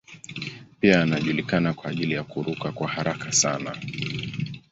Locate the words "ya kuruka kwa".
2.13-2.87